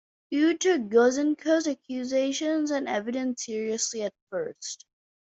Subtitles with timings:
[0.31, 4.87] Few took Gouzenko's accusations and evidence seriously at first.